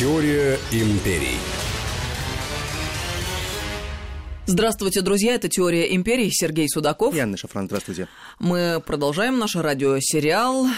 [0.00, 1.36] Теория империй.
[4.46, 5.34] Здравствуйте, друзья.
[5.34, 6.30] Это «Теория империи».
[6.32, 7.14] Сергей Судаков.
[7.14, 7.66] И Анна Шафран.
[7.66, 8.08] Здравствуйте.
[8.38, 10.68] Мы продолжаем наш радиосериал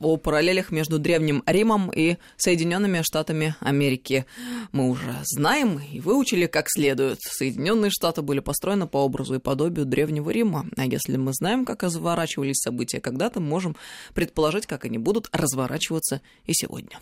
[0.00, 4.26] о параллелях между Древним Римом и Соединенными Штатами Америки.
[4.72, 7.20] Мы уже знаем и выучили как следует.
[7.20, 10.66] Соединенные Штаты были построены по образу и подобию Древнего Рима.
[10.76, 13.76] А если мы знаем, как разворачивались события когда-то, можем
[14.12, 16.98] предположить, как они будут разворачиваться и сегодня.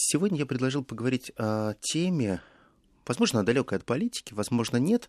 [0.00, 2.40] Сегодня я предложил поговорить о теме,
[3.04, 5.08] Возможно, она далекая от политики, возможно, нет,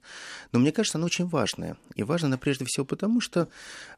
[0.54, 1.76] но мне кажется, она очень важная.
[1.96, 3.50] И важна она прежде всего потому, что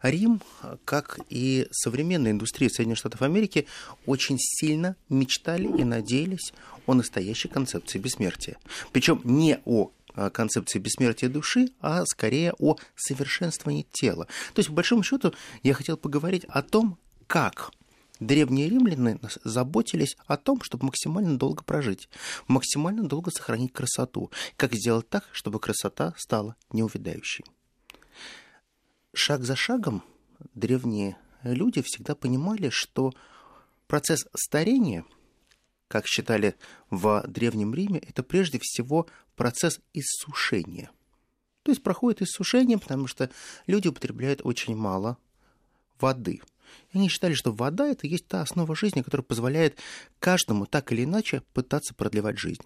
[0.01, 0.41] Рим,
[0.85, 3.67] как и современная индустрия Соединенных Штатов Америки,
[4.07, 6.51] очень сильно мечтали и надеялись
[6.87, 8.57] о настоящей концепции бессмертия.
[8.91, 9.91] Причем не о
[10.33, 14.25] концепции бессмертия души, а скорее о совершенствовании тела.
[14.55, 15.31] То есть, по большому счету,
[15.61, 16.97] я хотел поговорить о том,
[17.27, 17.71] как
[18.21, 22.07] древние римляне заботились о том, чтобы максимально долго прожить,
[22.47, 24.31] максимально долго сохранить красоту.
[24.55, 27.43] Как сделать так, чтобы красота стала неувядающей.
[29.13, 30.03] Шаг за шагом
[30.53, 33.11] древние люди всегда понимали, что
[33.87, 35.03] процесс старения,
[35.89, 36.55] как считали
[36.89, 40.91] в Древнем Риме, это прежде всего процесс иссушения.
[41.63, 43.29] То есть проходит иссушение, потому что
[43.67, 45.17] люди употребляют очень мало
[45.99, 46.41] воды–
[46.91, 49.77] и они считали, что вода– это есть та основа жизни, которая позволяет
[50.19, 52.63] каждому так или иначе пытаться продлевать жизнь.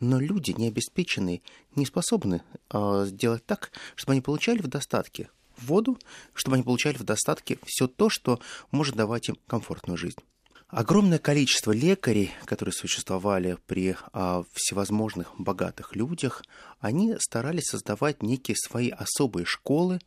[0.00, 1.42] Но люди необеспеченные
[1.74, 5.98] не способны э, сделать так, чтобы они получали в достатке воду,
[6.34, 8.40] чтобы они получали в достатке все то, что
[8.70, 10.18] может давать им комфортную жизнь.
[10.68, 16.42] Огромное количество лекарей, которые существовали при а, всевозможных богатых людях,
[16.80, 20.00] они старались создавать некие свои особые школы,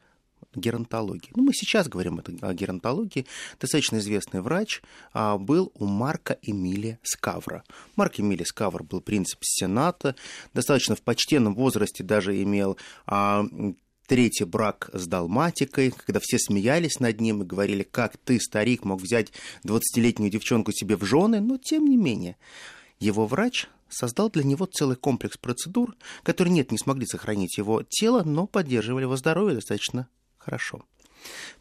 [0.55, 1.31] геронтологии.
[1.35, 3.25] Ну, мы сейчас говорим о геронтологии.
[3.59, 4.81] Достаточно известный врач
[5.13, 7.63] а, был у Марка Эмилия Скавра.
[7.95, 10.15] Марк Эмилия Скавр был принцип Сената,
[10.53, 13.45] достаточно в почтенном возрасте даже имел а,
[14.07, 19.01] третий брак с далматикой, когда все смеялись над ним и говорили, как ты, старик, мог
[19.01, 19.31] взять
[19.65, 22.35] 20-летнюю девчонку себе в жены, но тем не менее.
[22.99, 28.23] Его врач создал для него целый комплекс процедур, которые, нет, не смогли сохранить его тело,
[28.23, 30.07] но поддерживали его здоровье достаточно
[30.49, 30.83] Хорошо.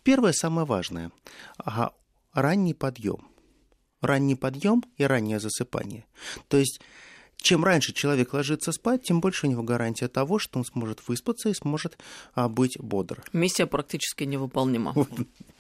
[0.03, 1.11] Первое, самое важное.
[1.59, 1.93] Ага,
[2.33, 3.29] ранний подъем.
[4.01, 6.07] Ранний подъем и раннее засыпание.
[6.49, 6.81] То есть
[7.41, 11.49] чем раньше человек ложится спать, тем больше у него гарантия того, что он сможет выспаться
[11.49, 11.97] и сможет
[12.35, 13.23] а, быть бодр.
[13.33, 14.95] Миссия практически невыполнима.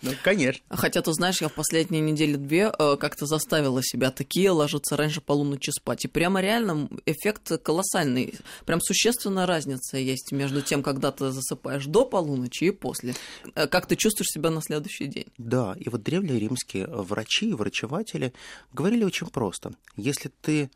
[0.00, 0.62] Ну, конечно.
[0.70, 5.70] Хотя, ты знаешь, я в последние недели-две э, как-то заставила себя такие ложиться раньше полуночи
[5.70, 6.04] спать.
[6.04, 8.34] И прямо реально эффект колоссальный.
[8.64, 13.14] Прям существенная разница есть между тем, когда ты засыпаешь до полуночи и после.
[13.56, 15.26] Э, как ты чувствуешь себя на следующий день.
[15.36, 18.32] Да, и вот древние римские врачи и врачеватели
[18.72, 19.72] говорили очень просто.
[19.96, 20.70] Если ты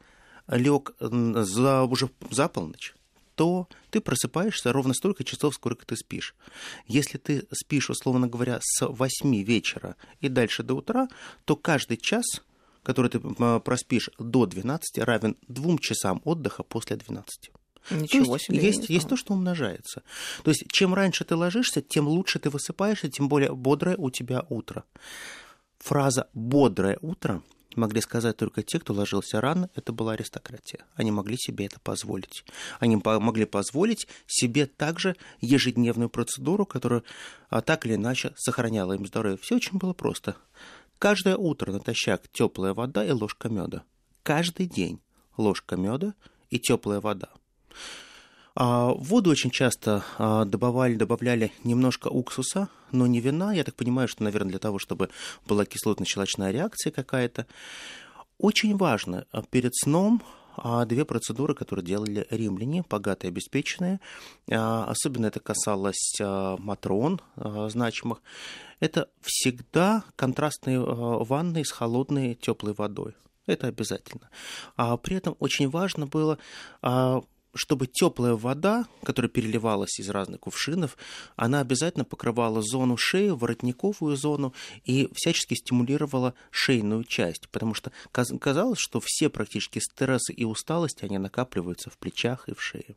[0.47, 2.94] лег за, уже за полночь,
[3.34, 6.34] то ты просыпаешься ровно столько часов, сколько ты спишь.
[6.86, 11.08] Если ты спишь, условно говоря, с 8 вечера и дальше до утра,
[11.44, 12.25] то каждый час,
[12.82, 13.20] который ты
[13.60, 17.50] проспишь до 12, равен двум часам отдыха после 12.
[17.91, 18.60] Ничего то есть, себе.
[18.60, 20.03] Есть, есть то, что умножается.
[20.44, 24.44] То есть, чем раньше ты ложишься, тем лучше ты высыпаешься, тем более бодрое у тебя
[24.48, 24.84] утро.
[25.78, 27.42] Фраза «бодрое утро»
[27.77, 30.84] могли сказать только те, кто ложился рано, это была аристократия.
[30.94, 32.44] Они могли себе это позволить.
[32.81, 37.03] Они могли позволить себе также ежедневную процедуру, которая
[37.50, 39.38] а, так или иначе сохраняла им здоровье.
[39.38, 40.37] Все очень было просто.
[40.99, 43.83] Каждое утро натощак теплая вода и ложка меда.
[44.22, 45.00] Каждый день
[45.37, 46.15] ложка меда
[46.50, 47.28] и теплая вода.
[48.55, 53.53] А в воду очень часто а, добавляли, добавляли немножко уксуса, но не вина.
[53.53, 55.09] Я так понимаю, что, наверное, для того, чтобы
[55.47, 57.47] была кислотно-щелочная реакция какая-то.
[58.39, 60.23] Очень важно а, перед сном
[60.87, 64.01] две процедуры, которые делали римляне, богатые, обеспеченные.
[64.51, 68.21] Особенно это касалось матрон значимых.
[68.79, 73.15] Это всегда контрастные ванны с холодной теплой водой.
[73.47, 74.28] Это обязательно.
[74.77, 76.37] А при этом очень важно было
[77.54, 80.97] чтобы теплая вода, которая переливалась из разных кувшинов,
[81.37, 84.54] она обязательно покрывала зону шеи, воротниковую зону
[84.84, 91.19] и всячески стимулировала шейную часть, потому что казалось, что все практически стрессы и усталости, они
[91.19, 92.97] накапливаются в плечах и в шее.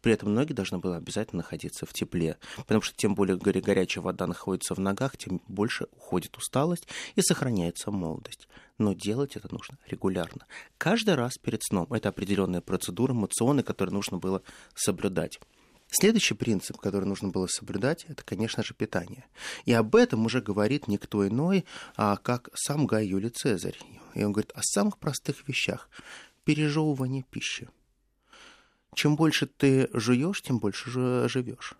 [0.00, 4.26] При этом ноги должны были обязательно находиться в тепле, потому что тем более горячая вода
[4.26, 8.48] находится в ногах, тем больше уходит усталость и сохраняется молодость
[8.82, 10.46] но делать это нужно регулярно.
[10.78, 11.92] Каждый раз перед сном.
[11.92, 14.42] Это определенная процедура, эмоционы, которые нужно было
[14.74, 15.40] соблюдать.
[15.88, 19.26] Следующий принцип, который нужно было соблюдать, это, конечно же, питание.
[19.66, 23.78] И об этом уже говорит никто иной, а как сам Гай Юлий Цезарь.
[24.14, 25.88] И он говорит о самых простых вещах.
[26.44, 27.68] пережевывание пищи.
[28.94, 31.74] Чем больше ты жуешь, тем больше живешь.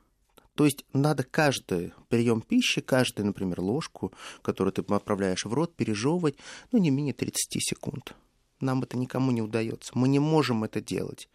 [0.55, 4.13] То есть надо каждый прием пищи, каждую, например, ложку,
[4.43, 6.37] которую ты отправляешь в рот, пережевывать,
[6.73, 8.15] ну, не менее 30 секунд.
[8.61, 9.93] Нам это никому не удается.
[9.95, 11.29] Мы не можем это делать.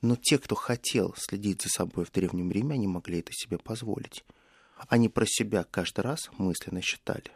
[0.00, 4.24] Но те, кто хотел следить за собой в Древнем Риме, они могли это себе позволить.
[4.88, 7.30] Они про себя каждый раз мысленно считали.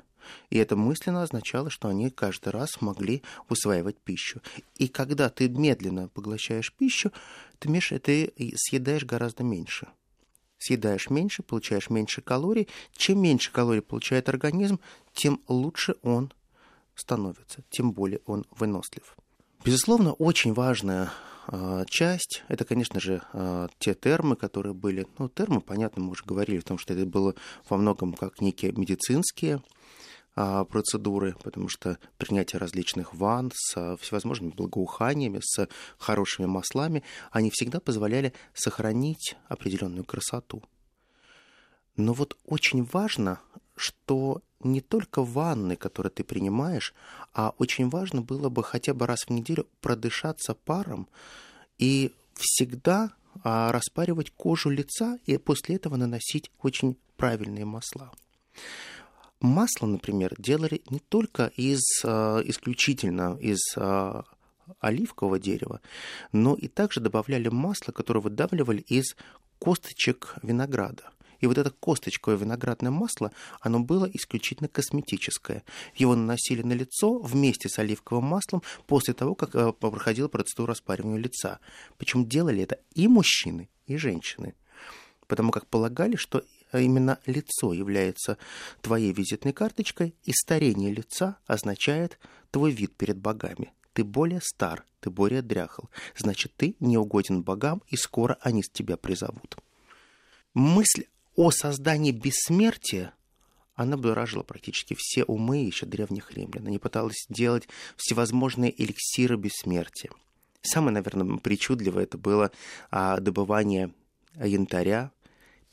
[0.48, 4.40] И это мысленно означало, что они каждый раз могли усваивать пищу.
[4.76, 7.12] И когда ты медленно поглощаешь пищу,
[7.58, 7.68] ты,
[7.98, 9.88] ты съедаешь гораздо меньше–
[10.58, 12.68] съедаешь меньше, получаешь меньше калорий.
[12.96, 14.80] Чем меньше калорий получает организм,
[15.12, 16.32] тем лучше он
[16.94, 19.16] становится, тем более он вынослив.
[19.64, 21.10] Безусловно, очень важная
[21.48, 25.06] э, часть это, конечно же, э, те термы, которые были.
[25.18, 27.34] Ну, термы, понятно, мы уже говорили о том, что это было
[27.68, 29.60] во многом как некие медицинские а,
[30.34, 37.80] процедуры, потому что принятие различных ванн с а, всевозможными благоуханиями, с хорошими маслами, они всегда
[37.80, 40.62] позволяли сохранить определенную красоту.
[41.96, 43.40] Но вот очень важно,
[43.76, 46.94] что не только ванны, которые ты принимаешь,
[47.32, 51.06] а очень важно было бы хотя бы раз в неделю продышаться паром
[51.78, 58.10] и всегда а, распаривать кожу лица и после этого наносить очень правильные масла.
[59.40, 64.24] Масло, например, делали не только из, а, исключительно из а,
[64.80, 65.80] оливкового дерева,
[66.32, 69.16] но и также добавляли масло, которое выдавливали из
[69.58, 71.10] косточек винограда.
[71.40, 75.62] И вот это косточковое виноградное масло, оно было исключительно косметическое.
[75.94, 81.18] Его наносили на лицо вместе с оливковым маслом после того, как э, проходила процедура распаривания
[81.18, 81.58] лица.
[81.98, 84.54] Причем делали это и мужчины, и женщины.
[85.26, 86.42] Потому как полагали, что
[86.78, 88.38] именно лицо является
[88.80, 92.18] твоей визитной карточкой, и старение лица означает
[92.50, 93.72] твой вид перед богами.
[93.92, 95.84] Ты более стар, ты более дряхл,
[96.16, 99.56] значит, ты не угоден богам, и скоро они с тебя призовут.
[100.52, 101.04] Мысль
[101.36, 103.12] о создании бессмертия
[103.76, 106.66] она будоражила практически все умы еще древних римлян.
[106.66, 110.10] Они пытались делать всевозможные эликсиры бессмертия.
[110.62, 112.50] Самое, наверное, причудливое это было
[112.90, 113.92] а, добывание
[114.36, 115.10] янтаря,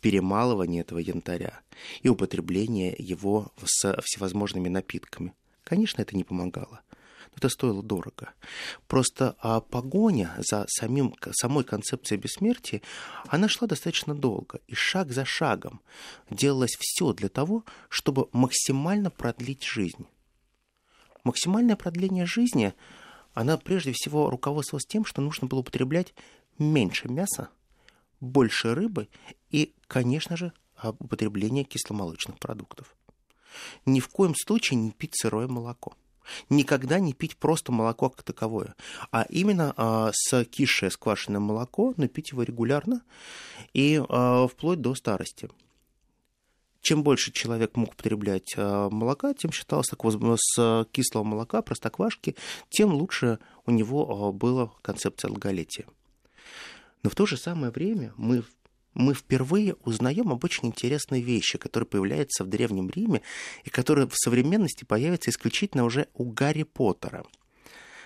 [0.02, 1.62] перемалывание этого янтаря
[2.02, 5.34] и употребление его с всевозможными напитками.
[5.64, 6.82] Конечно, это не помогало,
[7.32, 8.34] но это стоило дорого.
[8.88, 12.82] Просто а погоня за самим, самой концепцией бессмертия,
[13.28, 15.82] она шла достаточно долго, и шаг за шагом
[16.30, 20.08] делалось все для того, чтобы максимально продлить жизнь.
[21.24, 22.74] Максимальное продление жизни,
[23.34, 26.14] она прежде всего руководствовалась тем, что нужно было употреблять
[26.58, 27.50] меньше мяса,
[28.20, 29.08] больше рыбы
[29.52, 30.54] и, конечно же,
[31.00, 32.96] употребление кисломолочных продуктов.
[33.86, 35.94] Ни в коем случае не пить сырое молоко.
[36.50, 38.76] Никогда не пить просто молоко как таковое,
[39.12, 43.02] а именно а, скисшее сквашенное молоко, но пить его регулярно
[43.74, 45.50] и а, вплоть до старости.
[46.82, 52.36] Чем больше человек мог употреблять а, молока, тем считалось так, с кислого молока, простоквашки,
[52.70, 55.86] тем лучше у него а, была концепция долголетия.
[57.04, 58.44] Но в то же самое время мы
[58.94, 63.22] мы впервые узнаем об очень интересной вещи, которая появляется в Древнем Риме
[63.64, 67.26] и которая в современности появится исключительно уже у Гарри Поттера.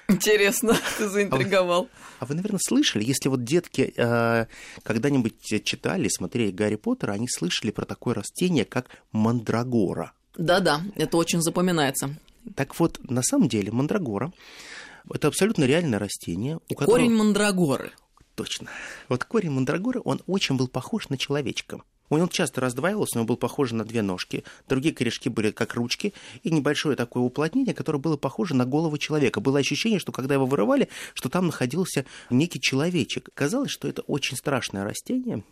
[0.08, 1.84] Интересно, ты заинтриговал.
[1.84, 4.46] А вы, а вы наверное, слышали, если вот детки э,
[4.84, 10.14] когда-нибудь читали, смотрели Гарри Поттера, они слышали про такое растение, как мандрагора.
[10.38, 12.16] Да-да, это очень запоминается.
[12.56, 14.32] Так вот, на самом деле мандрагора–
[15.12, 16.60] это абсолютно реальное растение.
[16.70, 16.98] У которого...
[16.98, 17.92] Корень мандрагоры–
[18.36, 18.70] Точно.
[19.08, 21.82] Вот корень мандрагоры, он очень был похож на человечка.
[22.10, 24.44] Он часто раздваивался, он был похож на две ножки.
[24.68, 26.14] Другие корешки были как ручки,
[26.44, 29.40] и небольшое такое уплотнение, которое было похоже на голову человека.
[29.40, 33.30] Было ощущение, что когда его вырывали, что там находился некий человечек.
[33.34, 35.44] Казалось, что это очень страшное растение,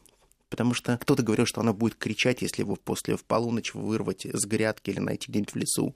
[0.54, 4.46] потому что кто-то говорил, что она будет кричать, если его после в полуночь вырвать с
[4.46, 5.96] грядки или найти где-нибудь в лесу.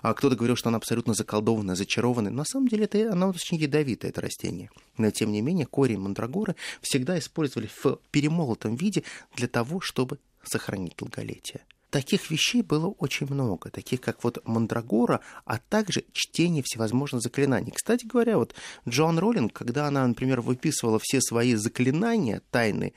[0.00, 2.32] А кто-то говорил, что она абсолютно заколдованная, зачарованная.
[2.32, 4.70] На самом деле это, она очень ядовитое, это растение.
[4.96, 9.04] Но тем не менее корень мандрагоры всегда использовали в перемолотом виде
[9.36, 11.60] для того, чтобы сохранить долголетие.
[11.90, 17.72] Таких вещей было очень много, таких как вот Мандрагора, а также чтение всевозможных заклинаний.
[17.74, 18.54] Кстати говоря, вот
[18.88, 22.94] Джоан Роллинг, когда она, например, выписывала все свои заклинания тайны,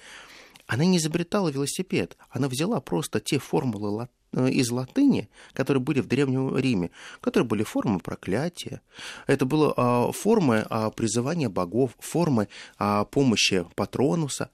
[0.72, 6.08] она не изобретала велосипед, она взяла просто те формулы э, из латыни, которые были в
[6.08, 8.82] Древнем Риме, которые были формы проклятия.
[9.28, 12.48] Это было а, формы а, призывания богов, формы
[12.78, 14.50] а, помощи патронуса.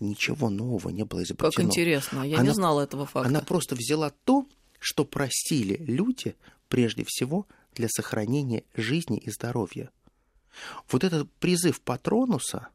[0.00, 1.52] Ничего нового не было изобретено.
[1.52, 3.26] Как интересно, я она, не знала этого факта.
[3.26, 4.46] Она просто взяла то,
[4.78, 6.36] что просили люди
[6.68, 9.88] прежде всего для сохранения жизни и здоровья.
[10.90, 12.68] Вот этот призыв Патронуса–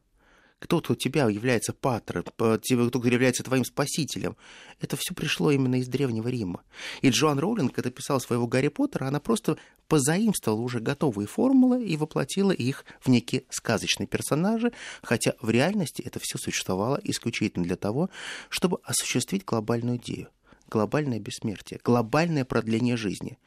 [0.60, 4.36] кто, кто тебя является патром, кто является твоим спасителем,
[4.80, 6.62] это все пришло именно из Древнего Рима.
[7.00, 9.56] И Джоан Роулинг, когда писала своего Гарри Поттера, она просто
[9.88, 16.20] позаимствовала уже готовые формулы и воплотила их в некие сказочные персонажи, хотя в реальности это
[16.22, 18.10] все существовало исключительно для того,
[18.50, 20.28] чтобы осуществить глобальную идею,
[20.68, 23.38] глобальное бессмертие, глобальное продление жизни.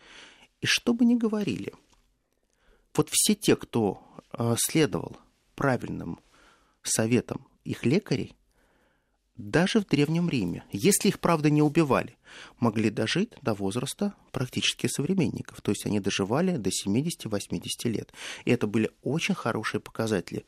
[0.62, 1.74] И что бы ни говорили,
[2.96, 4.02] вот все те, кто
[4.32, 5.16] э, следовал
[5.56, 6.20] правильным
[6.90, 8.36] советам их лекарей,
[9.36, 12.18] даже в Древнем Риме, если их, правда, не убивали,
[12.60, 15.62] могли дожить до возраста практически современников.
[15.62, 18.14] То есть они доживали до 70-80 лет.
[18.46, 20.46] И это были очень хорошие показатели.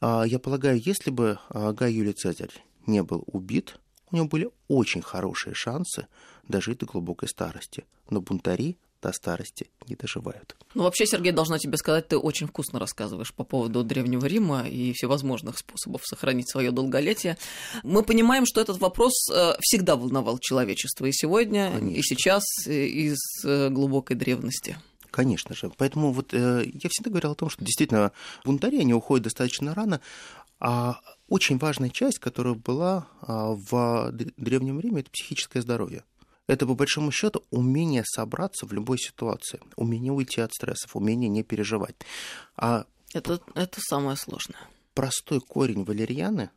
[0.00, 3.78] А, я полагаю, если бы а, Гай Юлий Цезарь не был убит,
[4.10, 6.06] у него были очень хорошие шансы
[6.48, 7.84] дожить до глубокой старости.
[8.08, 10.56] Но бунтари до старости не доживают.
[10.74, 14.92] Ну, вообще, Сергей, должна тебе сказать, ты очень вкусно рассказываешь по поводу Древнего Рима и
[14.94, 17.38] всевозможных способов сохранить свое долголетие.
[17.84, 21.98] Мы понимаем, что этот вопрос э, всегда волновал человечество и сегодня, Конечно.
[21.98, 24.76] и сейчас, из э, глубокой древности.
[25.12, 25.70] Конечно же.
[25.78, 28.10] Поэтому вот э, я всегда говорил о том, что действительно
[28.44, 30.00] бунтари, они уходят достаточно рано,
[30.58, 36.02] а очень важная часть, которая была а, в Древнем Риме, это психическое здоровье.
[36.46, 41.42] Это, по большому счету, умение собраться в любой ситуации, умение уйти от стрессов, умение не
[41.42, 41.96] переживать.
[42.56, 44.60] А это, это самое сложное.
[44.94, 46.50] Простой корень валерьяны,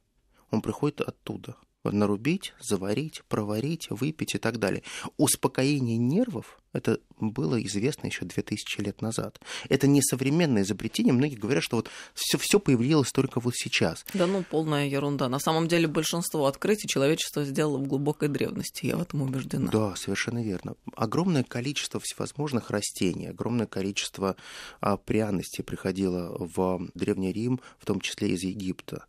[0.51, 4.83] он приходит оттуда– нарубить, заварить, проварить, выпить и так далее.
[5.17, 9.39] Успокоение нервов это было известно еще 2000 лет назад.
[9.69, 11.13] Это не современное изобретение.
[11.13, 14.05] Многие говорят, что вот все, все появилось только вот сейчас.
[14.13, 15.29] Да ну, полная ерунда.
[15.29, 18.85] На самом деле большинство открытий человечество сделало в глубокой древности.
[18.85, 19.71] Я в этом убеждена.
[19.71, 20.75] Да, совершенно верно.
[20.95, 24.35] Огромное количество всевозможных растений, огромное количество
[24.79, 29.05] а, пряностей приходило в Древний Рим, в том числе из Египта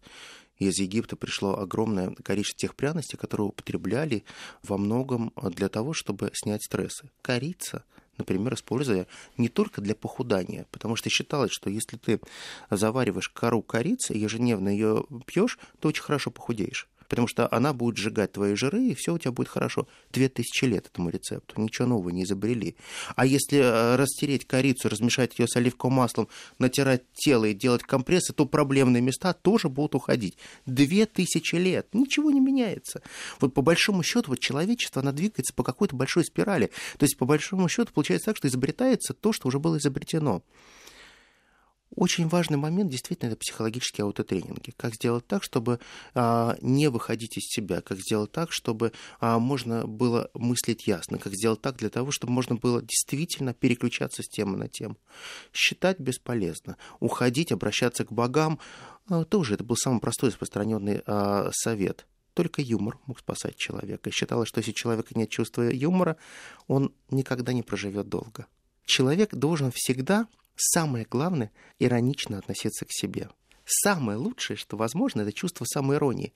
[0.60, 4.24] из Египта пришло огромное количество тех пряностей, которые употребляли
[4.62, 7.10] во многом для того, чтобы снять стрессы.
[7.22, 7.84] Корица,
[8.18, 9.06] например, используя
[9.38, 12.20] не только для похудания, потому что считалось, что если ты
[12.70, 18.32] завариваешь кору корицы, ежедневно ее пьешь, то очень хорошо похудеешь потому что она будет сжигать
[18.32, 19.88] твои жиры, и все у тебя будет хорошо.
[20.12, 22.76] Две тысячи лет этому рецепту, ничего нового не изобрели.
[23.16, 28.32] А если э, растереть корицу, размешать ее с оливковым маслом, натирать тело и делать компрессы,
[28.32, 30.38] то проблемные места тоже будут уходить.
[30.66, 33.02] Две тысячи лет, ничего не меняется.
[33.40, 36.70] Вот по большому счету вот человечество, оно двигается по какой-то большой спирали.
[36.96, 40.42] То есть по большому счету получается так, что изобретается то, что уже было изобретено.
[41.96, 44.72] Очень важный момент действительно это психологические аутотренинги.
[44.76, 45.80] Как сделать так, чтобы
[46.14, 51.34] а, не выходить из себя, как сделать так, чтобы а, можно было мыслить ясно, как
[51.34, 54.96] сделать так для того, чтобы можно было действительно переключаться с темы на тему.
[55.52, 58.60] Считать бесполезно, уходить, обращаться к богам
[59.08, 62.06] а, тоже это был самый простой распространенный а, совет.
[62.34, 64.12] Только юмор мог спасать человека.
[64.12, 66.16] Считалось, что если у человека нет чувства юмора,
[66.68, 68.46] он никогда не проживет долго.
[68.86, 70.28] Человек должен всегда
[70.62, 73.30] Самое главное— иронично относиться к себе.
[73.64, 76.34] Самое лучшее, что возможно, это чувство самоиронии.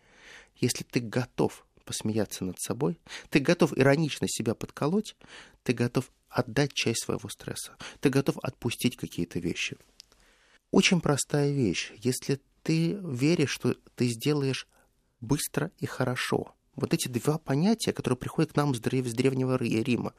[0.57, 5.15] Если ты готов посмеяться над собой, ты готов иронично себя подколоть,
[5.63, 9.77] ты готов отдать часть своего стресса, ты готов отпустить какие-то вещи.
[10.71, 11.93] Очень простая вещь.
[11.99, 14.67] Если ты веришь, что ты сделаешь
[15.21, 20.15] быстро и хорошо, вот эти два понятия, которые приходят к нам с древнего Рима.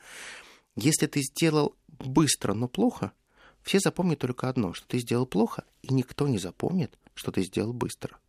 [0.76, 3.12] Если ты сделал быстро, но плохо–
[3.66, 7.74] все запомнят только одно, что ты сделал плохо, и никто не запомнит, что ты сделал
[7.74, 8.20] быстро.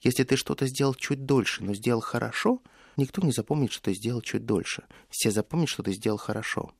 [0.00, 2.62] Если ты что-то сделал чуть дольше, но сделал хорошо,
[2.96, 4.84] никто не запомнит, что ты сделал чуть дольше.
[5.10, 6.72] Все запомнят, что ты сделал хорошо.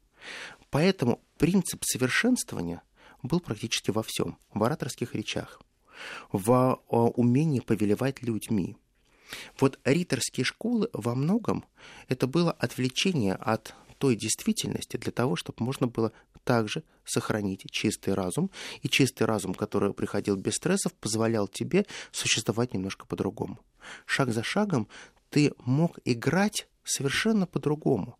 [0.71, 2.83] Поэтому принцип совершенствования
[3.23, 4.39] был практически во всем.
[4.55, 5.61] В ораторских речах,
[6.31, 8.77] в умении повелевать людьми.
[9.59, 11.65] Вот риторские школы во многом
[12.07, 16.13] это было отвлечение от той действительности для того, чтобы можно было
[16.49, 18.51] также сохранить чистый разум.
[18.81, 23.59] И чистый разум, который приходил без стрессов, позволял тебе существовать немножко по-другому.
[24.07, 24.89] Шаг за шагом
[25.29, 28.19] ты мог играть совершенно по-другому.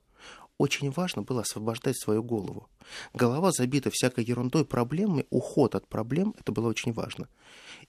[0.59, 2.69] Очень важно было освобождать свою голову.
[3.15, 7.31] Голова забита всякой ерундой, проблемами, уход от проблем, это было очень важно.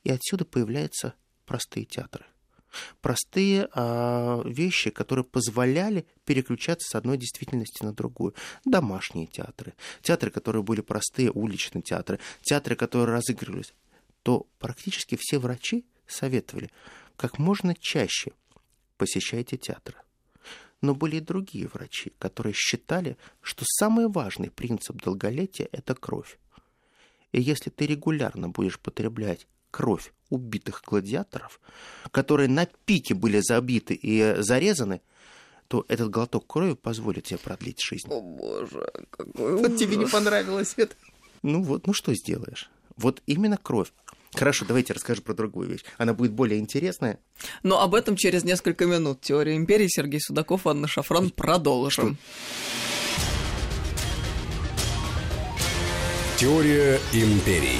[0.05, 1.15] И отсюда появляются
[1.45, 2.23] простые театры–
[3.01, 8.33] простые а, вещи, которые позволяли переключаться с одной действительности на другую.
[8.65, 13.73] Домашние театры, театры, которые были простые, уличные театры, театры, которые разыгрывались,
[14.23, 16.69] то практически все врачи советовали
[17.15, 18.31] как можно чаще
[18.99, 19.97] посещайте театры.
[20.81, 26.37] Но были и другие врачи, которые считали, что самый важный принцип долголетия– это кровь.
[27.31, 31.59] И если ты регулярно будешь потреблять кровь убитых гладиаторов,
[32.11, 35.01] которые на пике были забиты и зарезаны,
[35.67, 38.07] то этот глоток крови позволит тебе продлить жизнь.
[38.09, 40.11] О боже, какой Вот тебе не ужас.
[40.11, 40.95] понравилось это?
[41.43, 42.69] Ну вот, ну что сделаешь?
[42.97, 43.91] Вот именно кровь.
[44.33, 45.83] Хорошо, давайте расскажу про другую вещь.
[45.97, 47.19] Она будет более интересная.
[47.63, 49.21] Но об этом через несколько минут.
[49.21, 51.31] Теория империи Сергей Судаков, Анна Шафран.
[51.31, 52.17] Продолжим.
[56.37, 57.79] Теория империй.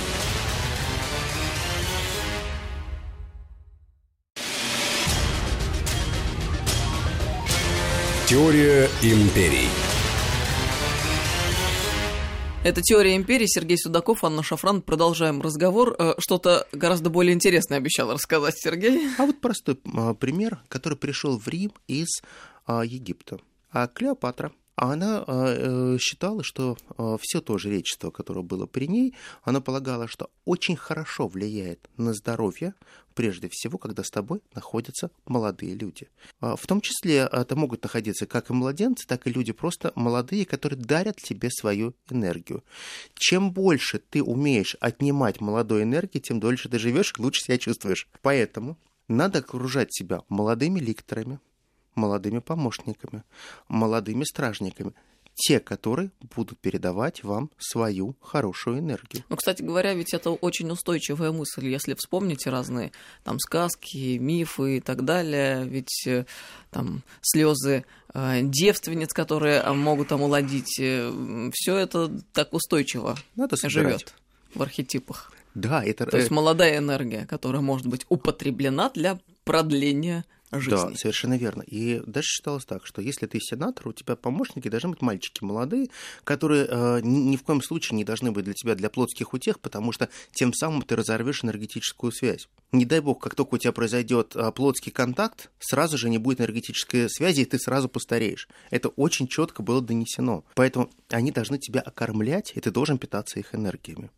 [8.29, 9.69] Теория империй.
[12.63, 13.47] Это «Теория империи».
[13.47, 14.83] Сергей Судаков, Анна Шафран.
[14.83, 15.95] Продолжаем разговор.
[15.97, 19.07] Э, Что-то гораздо более интересное обещал рассказать Сергей.
[19.17, 22.21] А вот простой а, пример, который пришел в Рим из
[22.67, 23.39] а, Египта.
[23.71, 26.77] А Клеопатра, она а, э, считала, что
[27.21, 32.73] все то жречество, которое было при ней, она полагала, что очень хорошо влияет на здоровье,
[33.19, 36.07] прежде всего, когда с тобой находятся молодые люди.
[36.39, 40.45] А, В том числе это могут находиться как и младенцы, так и люди просто молодые,
[40.45, 42.63] которые дарят тебе свою энергию.
[43.15, 48.07] Чем больше ты умеешь отнимать молодой энергии, тем дольше ты живешь лучше себя чувствуешь.
[48.21, 48.77] Поэтому
[49.09, 51.39] надо окружать себя молодыми ликторами,
[51.95, 53.23] молодыми помощниками,
[53.67, 54.93] молодыми стражниками,
[55.39, 59.23] те, которые будут передавать вам свою хорошую энергию.
[59.29, 61.67] Ну, кстати говоря, ведь это очень устойчивая мысль.
[61.67, 62.91] Если вспомните разные
[63.23, 66.25] там сказки, мифы и так далее, ведь э,
[66.71, 70.73] там слезы э, девственниц, которые э, могут омолодить,
[71.53, 74.13] все это так устойчиво Надо живет
[74.53, 75.31] в архетипах.
[75.55, 76.05] Да, это...
[76.05, 80.71] То есть молодая энергия, которая может быть употреблена для продления жизни.
[80.71, 81.61] Да, совершенно верно.
[81.61, 85.89] И даже считалось так, что если ты сенатор, у тебя помощники должны быть мальчики молодые,
[86.23, 89.59] которые э, ни, ни в коем случае не должны быть для тебя для плотских утех,
[89.59, 92.47] потому что тем самым ты разорвешь энергетическую связь.
[92.71, 96.41] Не дай бог, как только у тебя произойдет э, плотский контакт, сразу же не будет
[96.41, 98.47] энергетической связи, и ты сразу постареешь.
[98.71, 100.43] Это очень четко было донесено.
[100.55, 104.09] Поэтому они должны тебя окормлять, и ты должен питаться их энергиями.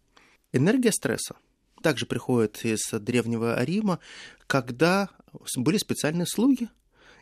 [0.54, 1.36] Энергия стресса
[1.82, 4.00] также приходит из древнего Рима,
[4.48, 5.10] когда
[5.56, 6.70] были специальные слуги.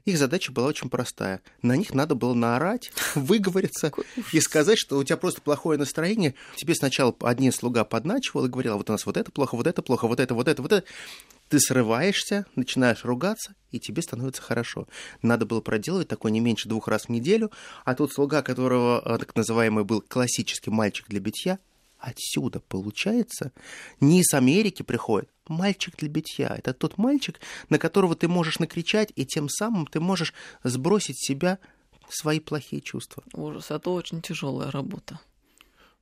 [0.06, 1.42] Их задача была очень простая.
[1.62, 3.92] На них надо было наорать, выговориться
[4.32, 6.36] и сказать, что у тебя просто плохое настроение.
[6.56, 9.68] Тебе сначала один слуга подначивал и говорил, «А вот у нас вот это плохо, вот
[9.68, 10.88] это плохо, вот это, вот это, вот это.
[11.50, 14.88] Ты срываешься, начинаешь ругаться, и тебе становится хорошо.
[15.24, 17.52] Надо было проделывать такое не меньше двух раз в неделю,
[17.86, 21.58] а тот слуга, которого э, так называемый был классический мальчик для битья,
[22.00, 23.52] отсюда получается,
[24.00, 26.56] не из Америки приходит, мальчик для битья.
[26.58, 30.34] Это тот мальчик, на которого ты можешь накричать, и тем самым ты можешь
[30.64, 31.60] сбросить с себя
[32.10, 33.24] свои плохие чувства.
[33.34, 35.20] Ужас, это очень тяжелая работа.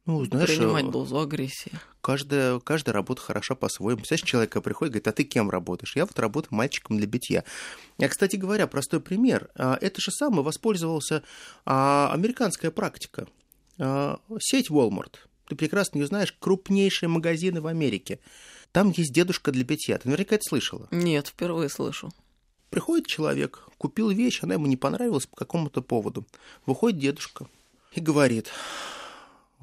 [0.05, 1.71] Ну, знаешь, Принимать э, дозу агрессии.
[1.99, 3.97] каждая, каждая работа хороша по-своему.
[3.97, 5.97] Представляешь, человек приходит, говорит, а ты кем работаешь?
[5.97, 7.43] Я вот работаю мальчиком для битья.
[7.97, 9.49] Я, кстати говоря, простой пример.
[9.55, 11.23] А, Это же самое воспользовался
[11.65, 13.27] а, американская практика.
[13.79, 15.15] А, Сеть Walmart.
[15.47, 18.19] Ты прекрасно ее знаешь, крупнейшие магазины в Америке.
[18.71, 19.97] Там есть дедушка для битья.
[19.97, 20.87] Ты наверняка это слышала.
[20.91, 22.11] Нет, впервые слышу.
[22.69, 26.27] Приходит человек, купил вещь, она ему не понравилась по какому-то поводу.
[26.65, 27.47] Выходит дедушка
[27.93, 28.51] и говорит,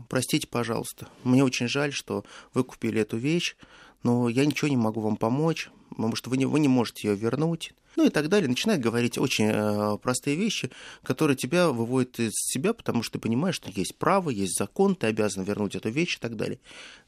[0.08, 3.56] простите, пожалуйста, мне очень жаль, что вы купили эту вещь,
[4.04, 7.16] но я ничего не могу вам помочь, потому что вы не, вы не можете ее
[7.16, 7.72] вернуть.
[7.96, 8.48] Ну и так далее.
[8.48, 10.70] Начинает говорить очень э, простые вещи,
[11.02, 15.06] которые тебя выводят из себя, потому что ты понимаешь, что есть право, есть закон, ты
[15.06, 16.58] обязан вернуть эту вещь и так далее.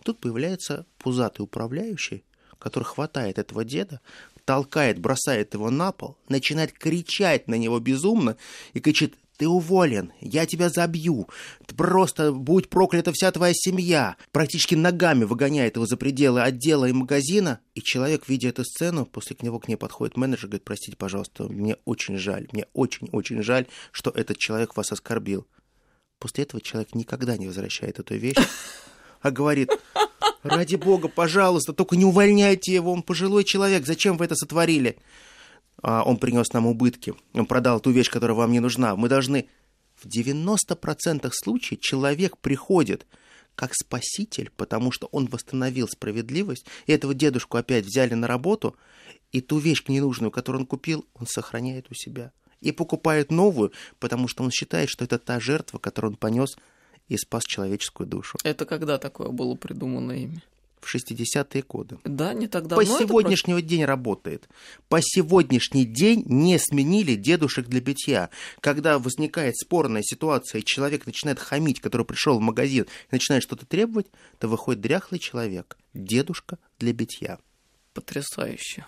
[0.04, 2.24] Тут появляется пузатый управляющий,
[2.58, 4.00] который хватает этого деда,
[4.44, 8.36] толкает, бросает его на пол, начинает кричать на него безумно
[8.72, 11.28] и кричит, ты уволен, я тебя забью,
[11.76, 14.16] просто будь проклята вся твоя семья.
[14.32, 17.60] Практически ногами выгоняет его за пределы отдела и магазина.
[17.74, 21.76] И человек, видя эту сцену, после него к ней подходит менеджер, говорит, простите, пожалуйста, мне
[21.84, 25.46] очень жаль, мне очень-очень жаль, что этот человек вас оскорбил.
[26.18, 28.36] После этого человек никогда не возвращает эту вещь,
[29.20, 29.70] а говорит,
[30.42, 34.96] ради бога, пожалуйста, только не увольняйте его, он пожилой человек, зачем вы это сотворили?
[35.88, 38.96] А, он принес нам убытки, он продал ту вещь, которая вам не нужна.
[38.96, 39.48] Мы должны...
[39.94, 43.06] В 90% случаев человек приходит
[43.54, 48.76] как спаситель, потому что он восстановил справедливость, и этого дедушку опять взяли на работу,
[49.30, 52.32] и ту вещь ненужную, которую он купил, он сохраняет у себя.
[52.60, 56.58] И покупает новую, потому что он считает, что это та жертва, которую он понес
[57.06, 58.36] и спас человеческую душу.
[58.42, 60.42] Это когда такое было придумано ими?
[60.80, 61.98] В 60-е годы.
[62.04, 62.82] Да, не так По давно.
[62.84, 64.48] это сегодняшний день работает.
[64.88, 68.30] По сегодняшний день не сменили дедушек для битья.
[68.60, 73.66] Когда возникает спорная ситуация, и человек начинает хамить, который пришел в магазин, и начинает что-то
[73.66, 74.06] требовать,
[74.38, 77.38] то выходит дряхлый человек, дедушка для битья.
[77.94, 78.86] Потрясающе.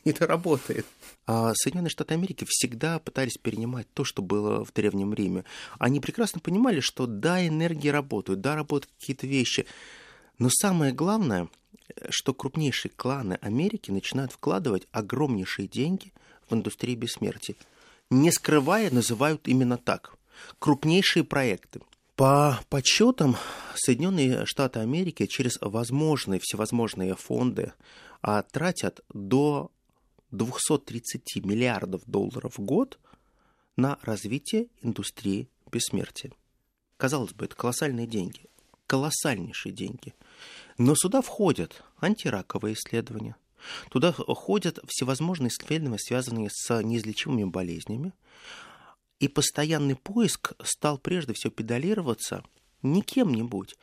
[0.04, 0.86] Это работает.
[1.26, 5.44] А Соединенные Штаты Америки всегда пытались перенимать то, что было в Древнем Риме.
[5.78, 9.66] Они прекрасно понимали, что да, энергии работают, да, работают какие-то вещи.
[10.40, 11.48] Но самое главное,
[12.08, 16.14] что крупнейшие кланы Америки начинают вкладывать огромнейшие деньги
[16.48, 17.56] в индустрию бессмертия.
[18.08, 20.14] Не скрывая, называют именно так.
[20.58, 21.82] Крупнейшие проекты.
[22.16, 23.36] По подсчетам,
[23.74, 27.74] Соединенные Штаты Америки через возможные всевозможные фонды
[28.22, 29.70] а, тратят до
[30.30, 32.98] 230 миллиардов долларов в год
[33.76, 36.32] на развитие индустрии бессмертия.
[36.96, 38.49] Казалось бы, это колоссальные деньги.
[38.90, 40.14] Колоссальнейшие деньги.
[40.76, 43.36] Но сюда входят антираковые исследования,
[43.88, 48.12] туда входят всевозможные исследования, связанные с неизлечимыми болезнями,
[49.20, 52.42] и постоянный поиск стал прежде всего педалироваться
[52.82, 53.76] не кем-нибудь,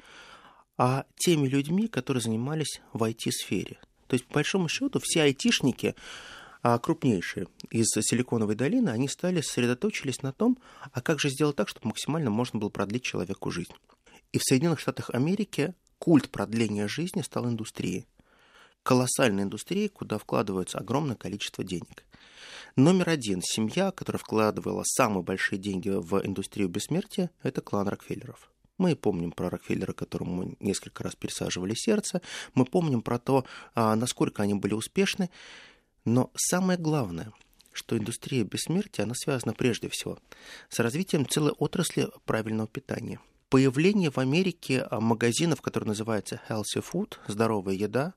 [0.78, 3.80] а теми людьми, которые занимались в IT-сфере.
[4.08, 5.96] То есть, по большому счету, все айтишники,
[6.62, 10.58] а крупнейшие из Силиконовой долины, они стали сосредоточились на том,
[10.92, 13.72] а как же сделать так, чтобы максимально можно было продлить человеку жизнь.
[14.32, 18.08] И в Соединенных Штатах Америки культ продления жизни стал индустрией.
[18.84, 22.04] Колоссальной индустрией, куда вкладывается огромное количество денег.
[22.76, 28.52] Номер один семья, которая вкладывала самые большие деньги в индустрию бессмертия, это клан Рокфеллеров.
[28.78, 32.22] Мы помним про Рокфеллера, которому несколько раз пересаживали сердце.
[32.54, 35.32] Мы помним про то, а, насколько они были успешны.
[36.06, 37.34] Но самое главное,
[37.72, 40.20] что индустрия бессмертия, она связана прежде всего
[40.70, 43.20] с развитием целой отрасли правильного питания.
[43.50, 48.14] Появление в Америке а, магазинов, которые называются Healthy Food, здоровая еда,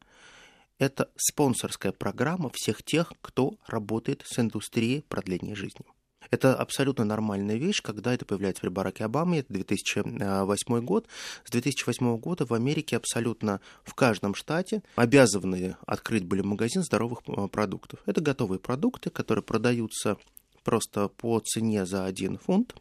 [0.79, 5.85] это спонсорская программа всех тех, кто работает с индустрией продления жизни.
[6.31, 11.07] Это абсолютно нормальная вещь, когда это появляется при Бараке Обаме, это 2008 год.
[11.45, 17.47] С 2008 года в Америке абсолютно в каждом штате обязаны открыть были магазин здоровых э,
[17.49, 18.01] продуктов.
[18.07, 20.17] Это готовые продукты, которые продаются
[20.65, 22.75] просто по цене за один фунт.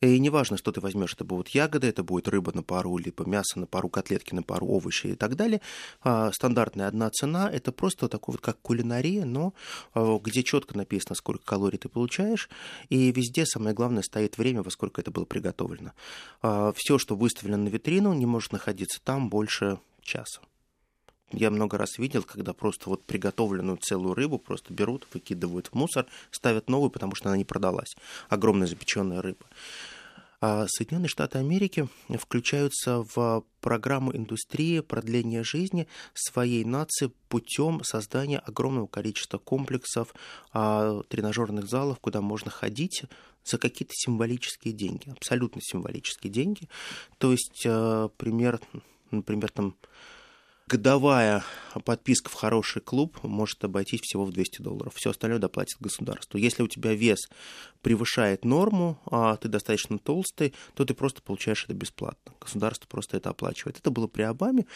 [0.00, 3.58] И неважно, что ты возьмешь, это будут ягоды, это будет рыба на пару, либо мясо
[3.58, 5.60] на пару, котлетки на пару, овощи и так далее.
[6.02, 9.52] А, стандартная одна цена, это просто такой вот как кулинария, но
[9.92, 12.48] а, где четко написано, сколько калорий ты получаешь,
[12.88, 15.92] и везде самое главное стоит время, во сколько это было приготовлено.
[16.40, 20.40] А, Все, что выставлено на витрину, не может находиться там больше часа.
[21.32, 26.06] Я много раз видел, когда просто вот приготовленную целую рыбу просто берут, выкидывают в мусор,
[26.30, 27.94] ставят новую, потому что она не продалась.
[28.28, 29.46] Огромная запеченная рыба.
[30.42, 38.86] А Соединенные Штаты Америки включаются в программу индустрии продления жизни своей нации путем создания огромного
[38.86, 40.14] количества комплексов,
[40.52, 43.02] а, тренажерных залов, куда можно ходить
[43.44, 46.68] за какие-то символические деньги, абсолютно символические деньги.
[47.18, 48.60] То есть, а, пример,
[49.10, 49.76] например, там
[50.70, 51.42] годовая
[51.84, 54.94] подписка в хороший клуб может обойтись всего в 200 долларов.
[54.94, 56.38] Все остальное доплатит государство.
[56.38, 57.18] Если у тебя вес
[57.82, 62.34] превышает норму, а ты достаточно толстый, то ты просто получаешь это бесплатно.
[62.40, 63.78] Государство просто это оплачивает.
[63.78, 64.66] Это было при Обаме.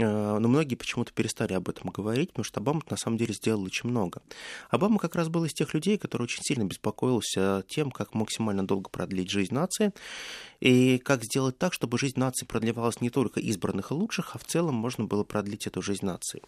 [0.00, 3.62] Э, но многие почему-то перестали об этом говорить, потому что Обама на самом деле сделал
[3.62, 4.22] очень много.
[4.70, 8.90] Обама как раз был из тех людей, который очень сильно беспокоился тем, как максимально долго
[8.90, 9.92] продлить жизнь нации,
[10.60, 14.44] и как сделать так, чтобы жизнь нации продлевалась не только избранных и лучших, а в
[14.44, 16.42] целом можно было продлить эту жизнь нации.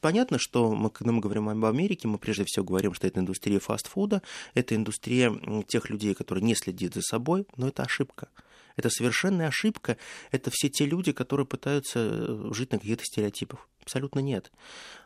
[0.00, 3.58] Понятно, что мы, когда мы говорим об Америке, мы прежде всего говорим, что это индустрия
[3.58, 4.22] фастфуда,
[4.54, 8.28] это индустрия тех людей, которые не следят за собой, но это ошибка.
[8.76, 9.96] Это совершенная ошибка.
[10.32, 13.68] Это все те люди, которые пытаются э, жить на каких-то стереотипах.
[13.82, 14.50] Абсолютно нет.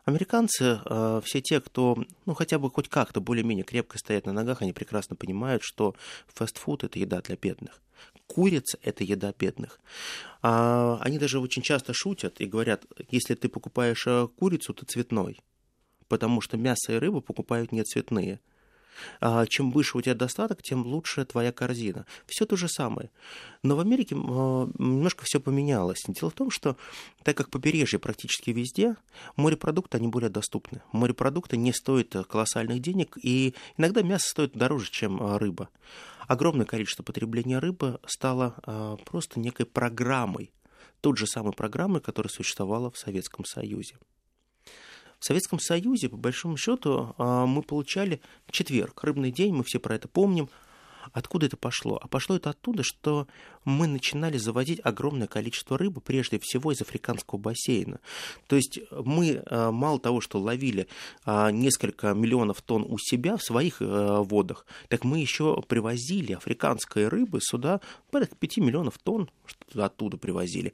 [0.04, 4.62] Американцы, э, все те, кто, ну, хотя бы хоть как-то более-менее крепко стоят на ногах,
[4.62, 5.94] они прекрасно понимают, что
[6.28, 7.82] фастфуд– это еда для бедных.
[8.26, 9.80] Курица– это еда бедных.
[10.40, 15.40] А, они даже очень часто шутят и говорят, если ты покупаешь э, курицу, ты цветной,
[16.08, 18.40] потому что мясо и рыбу покупают не цветные–
[19.48, 22.06] чем выше у тебя достаток, тем лучше твоя корзина.
[22.26, 23.10] Все то же самое.
[23.62, 26.02] Но в Америке а, немножко все поменялось.
[26.06, 26.76] Дело в том, что
[27.22, 28.96] так как побережье практически везде,
[29.36, 30.82] морепродукты, они более доступны.
[30.92, 35.68] Морепродукты не стоят колоссальных денег, и иногда мясо стоит дороже, чем а, рыба.
[36.26, 40.52] Огромное количество потребления рыбы стало просто некой программой,
[41.00, 43.96] той же самой программой, которая существовала в Советском Союзе.
[45.18, 49.96] В Советском Союзе, по большому счету, а, мы получали четверг, рыбный день, мы все про
[49.96, 50.48] это помним.
[51.12, 51.98] Откуда это пошло?
[52.00, 53.26] А пошло это оттуда, что
[53.68, 58.00] мы начинали заводить огромное количество рыбы, прежде всего из африканского бассейна.
[58.46, 60.88] То есть мы э, мало того, что ловили
[61.24, 67.08] а, несколько миллионов тонн у себя в своих э, водах, так мы еще привозили африканской
[67.08, 69.28] рыбы сюда порядка 5 миллионов тонн
[69.74, 70.72] оттуда привозили.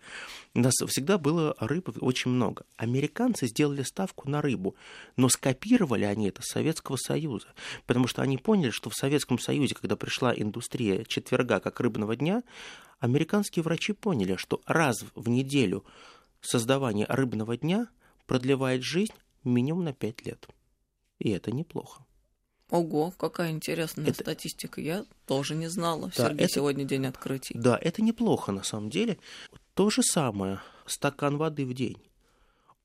[0.55, 2.65] У нас всегда было рыбы очень много.
[2.77, 4.77] Американцы сделали ставку на рыбу,
[5.17, 7.49] но скопировали они это с Советского Союза,
[7.87, 12.43] потому что они поняли, что в Советском Союзе, когда пришла индустрия четверга как рыбного дня,
[12.99, 15.85] американские врачи поняли, что раз в неделю
[16.41, 17.89] создавание рыбного дня
[18.27, 19.13] продлевает жизнь
[19.45, 20.49] минимум на 5 лет.
[21.19, 22.05] И это неплохо.
[22.71, 24.23] Ого, какая интересная это...
[24.23, 24.81] статистика.
[24.81, 26.11] Я тоже не знала.
[26.17, 26.55] Да, Сергей, это...
[26.55, 27.55] сегодня день открытий.
[27.57, 29.19] Да, это неплохо на самом деле.
[29.75, 30.61] То же самое.
[30.87, 31.99] Стакан воды в день.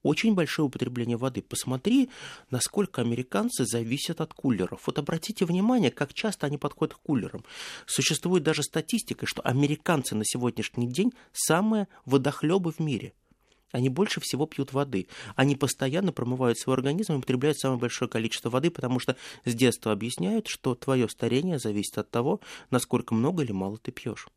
[0.01, 1.41] Очень большое употребление воды.
[1.41, 2.09] Посмотри,
[2.49, 4.83] насколько американцы зависят от кулеров.
[4.85, 7.43] Вот обратите внимание, как часто они подходят к кулерам.
[7.85, 13.13] Существует даже статистика, что американцы на сегодняшний день самые водохлебы в мире–
[13.71, 15.07] они больше всего пьют воды.
[15.35, 19.91] Они постоянно промывают свой организм и употребляют самое большое количество воды, потому что с детства
[19.91, 22.39] объясняют, что твое старение зависит от того,
[22.71, 24.27] насколько много или мало ты пьешь.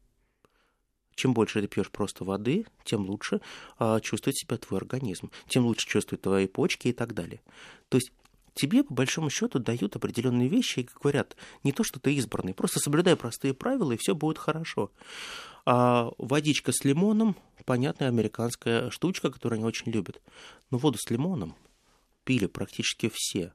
[1.14, 3.40] Чем больше ты пьешь просто воды, тем лучше
[3.78, 7.40] а, чувствует себя твой организм, тем лучше чувствуют твои почки и так далее.
[7.88, 8.12] То есть
[8.54, 12.80] тебе, по большому счету, дают определенные вещи и говорят, не то, что ты избранный, просто
[12.80, 14.90] соблюдай простые правила, и все будет хорошо.
[15.64, 20.20] А водичка с лимоном, понятная американская штучка, которую они очень любят.
[20.70, 21.54] Но воду с лимоном
[22.24, 23.52] пили практически все.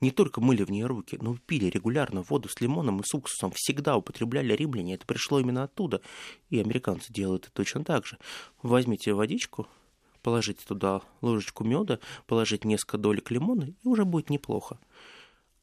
[0.00, 3.52] Не только мыли в ней руки, но пили регулярно воду с лимоном и с уксусом.
[3.54, 4.94] Всегда употребляли римляне.
[4.94, 6.00] Это пришло именно оттуда.
[6.48, 8.18] И американцы делают это точно так же.
[8.62, 9.66] Возьмите водичку,
[10.22, 14.78] положите туда ложечку меда, положите несколько долек лимона, и уже будет неплохо.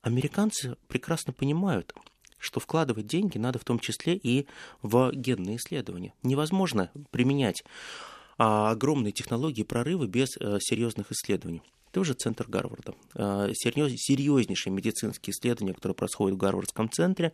[0.02, 1.93] Американцы прекрасно понимают,
[2.38, 4.48] что вкладывать деньги надо в том числе и
[4.82, 6.13] в генные исследования.
[6.24, 7.63] Невозможно применять
[8.38, 11.62] а, огромные технологии прорыва без а, серьезных исследований.
[11.91, 12.95] Тоже центр Гарварда.
[13.15, 17.34] А, серьез, серьезнейшие медицинские исследования, которые происходят в Гарвардском центре.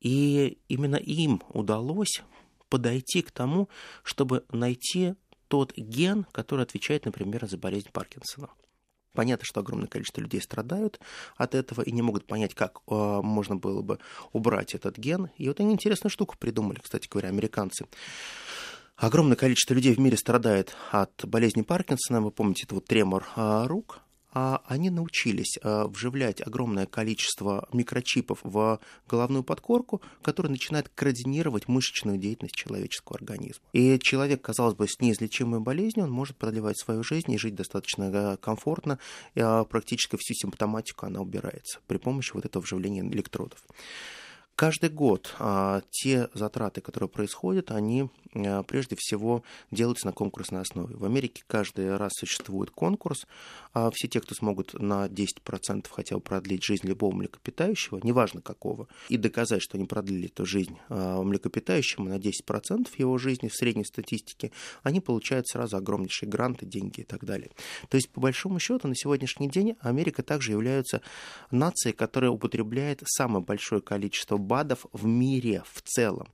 [0.00, 2.22] И именно им удалось
[2.68, 3.68] подойти к тому,
[4.02, 5.14] чтобы найти
[5.48, 8.50] тот ген, который отвечает, например, за болезнь Паркинсона.
[9.12, 10.98] Понятно, что огромное количество людей страдают
[11.36, 14.00] от этого и не могут понять, как э, можно было бы
[14.32, 15.30] убрать этот ген.
[15.36, 17.86] И вот они интересную штуку придумали, кстати говоря, американцы.
[18.96, 22.20] Огромное количество людей в мире страдает от болезни Паркинсона.
[22.20, 24.04] Вы помните, это вот тремор э, рук
[24.34, 32.18] а они научились а, вживлять огромное количество микрочипов в головную подкорку, который начинает координировать мышечную
[32.18, 33.64] деятельность человеческого организма.
[33.72, 38.10] И человек, казалось бы, с неизлечимой болезнью, он может продлевать свою жизнь и жить достаточно
[38.12, 38.98] а, комфортно,
[39.36, 43.60] и практически всю симптоматику она убирается при помощи вот этого вживления электродов.
[44.56, 48.08] Каждый год а, те затраты, которые происходят, они а,
[48.66, 50.96] прежде всего делаются на конкурсной основе.
[50.96, 53.26] В Америке каждый раз существует конкурс.
[53.72, 58.88] А все те, кто смогут на 10% хотя бы продлить жизнь любого млекопитающего, неважно какого,
[59.08, 63.84] и доказать, что они продлили эту жизнь а, млекопитающему на 10% его жизни в средней
[63.84, 67.50] статистике, они получают сразу огромнейшие гранты, деньги и так далее.
[67.88, 71.00] То есть, по большому счету, на сегодняшний день Америка также является
[71.50, 76.28] нацией, которая употребляет самое большое количество БАДов в мире в целом.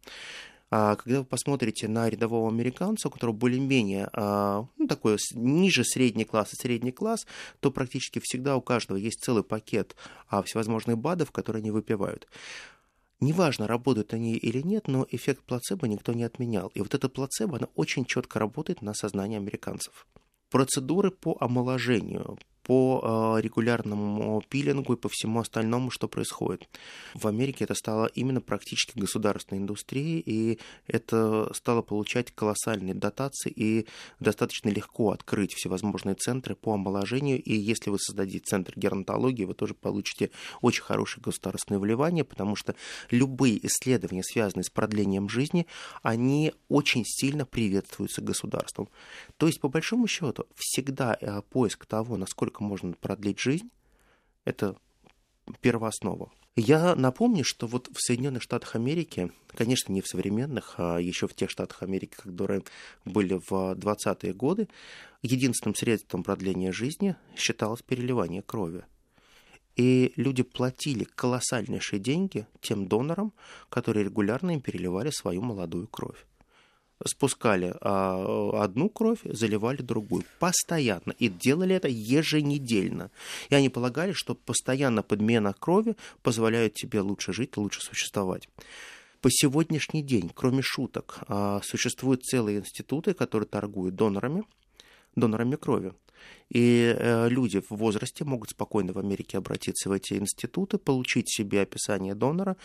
[0.70, 6.24] А когда вы посмотрите на рядового американца, у которого более-менее а, ну, такой ниже средний
[6.24, 7.26] класс и средний класс,
[7.58, 9.96] то практически всегда у каждого есть целый пакет
[10.28, 12.28] а, всевозможных БАДов, которые они выпивают.
[13.18, 16.68] Неважно, работают они или нет, но эффект плацебо никто не отменял.
[16.68, 20.06] И вот эта плацебо, она очень четко работает на сознание американцев.
[20.50, 22.38] Процедуры по омоложению,
[22.70, 23.00] по
[23.36, 26.68] э, регулярному пилингу и по всему остальному, что происходит.
[27.14, 33.88] В Америке это стало именно практически государственной индустрией, и это стало получать колоссальные дотации, и
[34.20, 39.74] достаточно легко открыть всевозможные центры по омоложению, и если вы создадите центр геронтологии, вы тоже
[39.74, 40.30] получите
[40.60, 42.76] очень хорошее государственное вливание, потому что
[43.10, 45.66] любые исследования, связанные с продлением жизни,
[46.04, 48.88] они очень сильно приветствуются государством.
[49.38, 53.70] То есть, по большому счету, всегда э, поиск того, насколько насколько можно продлить жизнь,
[54.44, 54.76] это
[55.60, 56.30] первооснова.
[56.56, 61.34] Я напомню, что вот в Соединенных Штатах Америки, конечно, не в современных, а еще в
[61.34, 62.62] тех Штатах Америки, которые
[63.04, 64.68] были в 20-е годы,
[65.22, 68.84] единственным средством продления жизни считалось переливание крови.
[69.76, 73.32] И люди платили колоссальнейшие деньги тем донорам,
[73.70, 76.26] которые регулярно им переливали свою молодую кровь
[77.06, 80.24] спускали а, одну кровь, заливали другую.
[80.38, 81.12] Постоянно.
[81.18, 83.10] И делали это еженедельно.
[83.48, 88.48] И они полагали, что постоянно подмена крови позволяет тебе лучше жить, лучше существовать.
[89.20, 94.44] По сегодняшний день, кроме шуток, а, существуют целые институты, которые торгуют донорами,
[95.14, 95.92] донорами крови.
[96.50, 101.62] И э, люди в возрасте могут спокойно в Америке обратиться в эти институты, получить себе
[101.62, 102.56] описание донора.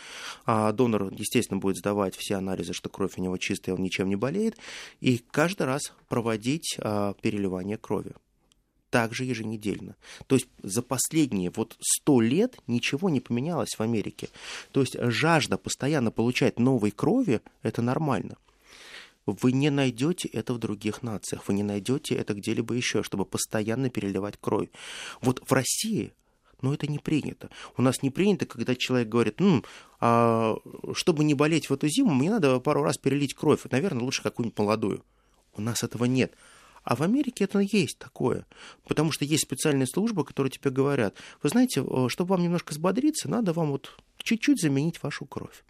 [0.44, 4.16] А донор, естественно, будет сдавать все анализы, что кровь у него чистая, он ничем не
[4.16, 4.56] болеет.
[5.00, 8.12] И каждый раз проводить а, переливание крови
[8.90, 9.94] также еженедельно.
[10.26, 14.28] То есть за последние вот сто лет ничего не поменялось в Америке.
[14.72, 18.36] То есть жажда постоянно получать новой крови– это нормально.
[19.26, 23.90] Вы не найдете это в других нациях, вы не найдете это где-либо еще, чтобы постоянно
[23.90, 24.68] переливать кровь.
[25.20, 26.12] Вот в России
[26.62, 27.50] но это не принято.
[27.76, 29.62] У нас не принято, когда человек говорит, М,
[30.00, 30.56] а,
[30.94, 33.60] чтобы не болеть в эту зиму, мне надо пару раз перелить кровь.
[33.70, 35.04] Наверное, лучше какую-нибудь молодую.
[35.54, 36.32] У нас этого нет.
[36.82, 38.46] А в Америке это есть такое.
[38.86, 43.52] Потому что есть специальные службы, которые тебе говорят, вы знаете, чтобы вам немножко взбодриться, надо
[43.52, 45.64] вам вот чуть-чуть заменить вашу кровь.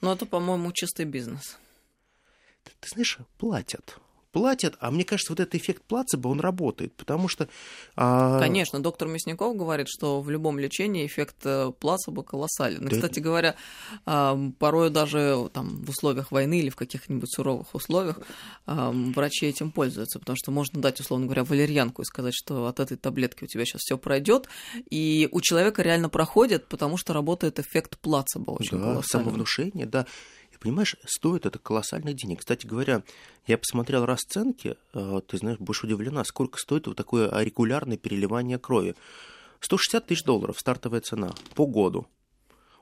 [0.00, 1.56] Ну, это, по-моему, чистый бизнес
[2.80, 3.98] ты знаешь, платят
[4.36, 7.48] платят, а мне кажется, вот этот эффект плацебо, он работает, потому что...
[7.96, 8.38] А...
[8.38, 12.84] Конечно, доктор Мясников говорит, что в любом лечении эффект э, плацебо колоссален.
[12.84, 12.90] Да.
[12.90, 13.56] кстати говоря,
[14.04, 18.20] порой даже там, в условиях войны или в каких-нибудь суровых условиях
[18.66, 22.98] врачи этим пользуются, потому что можно дать, условно говоря, валерьянку и сказать, что от этой
[22.98, 24.48] таблетки у тебя сейчас все пройдет,
[24.90, 30.06] и у человека реально проходит, потому что работает эффект плацебо очень да, самовнушение, да.
[30.56, 32.40] И понимаешь, стоит это колоссальных денег.
[32.40, 33.02] Кстати говоря,
[33.46, 38.94] я посмотрел расценки, э, ты знаешь, будешь удивлена, сколько стоит вот такое регулярное переливание крови.
[39.60, 42.06] 160 тысяч долларов стартовая цена по году.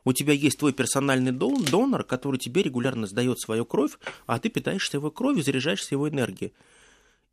[0.05, 3.93] У тебя есть твой персональный донор, который тебе регулярно сдает свою кровь,
[4.27, 6.53] а ты питаешься его кровью, заряжаешься его энергией.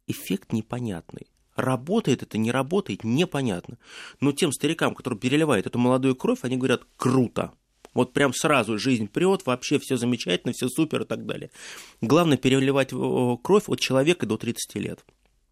[0.07, 1.27] Эффект непонятный.
[1.55, 3.77] Работает это, не работает, непонятно.
[4.21, 7.51] Но тем старикам, которые переливают эту молодую кровь, они говорят, круто,
[7.93, 11.51] вот прям сразу жизнь прет, вообще все замечательно, все супер и так далее.
[11.99, 12.89] Главное переливать
[13.43, 15.03] кровь от человека до 30 лет.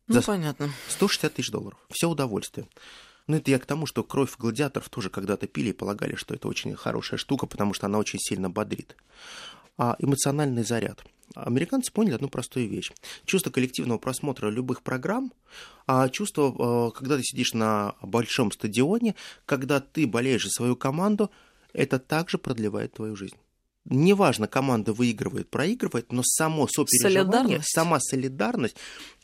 [0.07, 0.71] Ну, За понятно.
[0.87, 1.77] 160 тысяч долларов.
[1.89, 2.67] Все удовольствие.
[3.27, 6.47] Ну, это я к тому, что кровь гладиаторов тоже когда-то пили и полагали, что это
[6.47, 8.95] очень хорошая штука, потому что она очень сильно бодрит.
[9.77, 11.03] А эмоциональный заряд.
[11.35, 12.91] Американцы поняли одну простую вещь.
[13.25, 15.31] Чувство коллективного просмотра любых программ,
[15.85, 19.13] а чувство, э, когда ты сидишь на большом стадионе,
[19.45, 21.29] когда ты болеешь за свою команду–
[21.73, 23.37] это также продлевает твою жизнь.
[23.85, 28.75] Неважно, команда выигрывает, проигрывает, но само сопереживание, сама солидарность,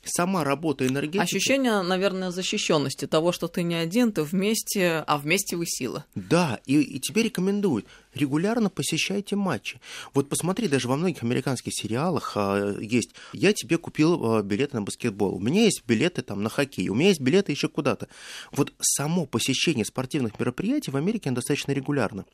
[0.04, 1.22] сама работа энергетики.
[1.22, 6.06] Ощущение, наверное, защищенности того, что ты не один, ты вместе, а вместе вы сила.
[6.16, 9.80] Да, и, и тебе рекомендуют регулярно посещайте матчи.
[10.14, 13.12] Вот посмотри, даже во многих американских сериалах а, есть.
[13.34, 15.36] Я тебе купил а, билеты на баскетбол.
[15.36, 16.90] У меня есть билеты там на хоккей.
[16.90, 18.08] У меня есть билеты еще куда-то.
[18.52, 22.26] Вот само посещение спортивных мероприятий в Америке достаточно регулярно.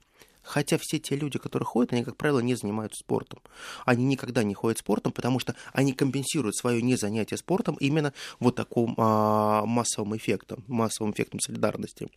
[0.43, 3.39] Хотя все те люди, которые ходят, они, как правило, не занимаются спортом.
[3.85, 8.95] Они никогда не ходят спортом, потому что они компенсируют свое незанятие спортом именно вот таким
[8.97, 12.09] а, массовым эффектом, массовым эффектом солидарности.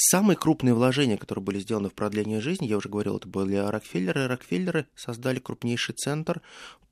[0.00, 4.28] Самые крупные вложения, которые были сделаны в продление жизни, я уже говорил, это были Рокфеллеры.
[4.28, 6.40] Рокфеллеры создали крупнейший центр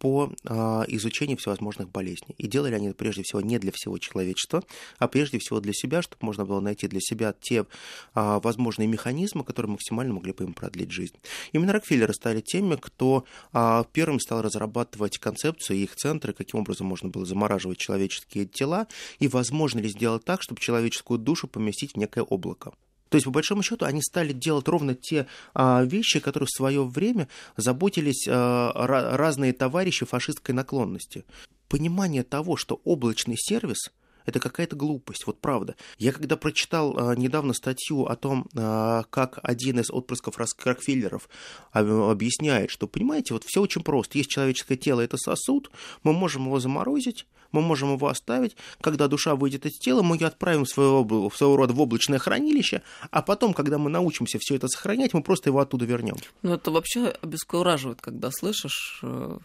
[0.00, 2.34] по а, изучению всевозможных болезней.
[2.36, 4.64] И делали они это прежде всего не для всего человечества,
[4.98, 7.66] а прежде всего для себя, чтобы можно было найти для себя те
[8.12, 11.14] а, возможные механизмы, которые максимально могли бы им продлить жизнь.
[11.52, 17.08] Именно Рокфеллеры стали теми, кто а, первым стал разрабатывать концепцию их центры, каким образом можно
[17.08, 18.88] было замораживать человеческие тела,
[19.20, 22.72] и возможно ли сделать так, чтобы человеческую душу поместить в некое облако.
[23.08, 26.84] То есть, по большому счету, они стали делать ровно те а, вещи, которые в свое
[26.84, 28.72] время заботились а,
[29.16, 31.24] разные товарищи фашистской наклонности.
[31.68, 33.90] Понимание того, что облачный сервис
[34.26, 35.76] это какая-то глупость, вот правда.
[35.98, 41.28] Я когда прочитал а, недавно статью о том, а, как один из отпрысков Рокфеллеров
[41.72, 44.18] а, объясняет, что, понимаете, вот все очень просто.
[44.18, 45.70] Есть человеческое тело, это сосуд,
[46.02, 48.56] мы можем его заморозить, мы можем его оставить.
[48.80, 53.22] Когда душа выйдет из тела, мы ее отправим своего, своего рода в облачное хранилище, а
[53.22, 56.16] потом, когда мы научимся все это сохранять, мы просто его оттуда вернем.
[56.42, 59.38] Ну, это вообще обескураживает, когда слышишь э,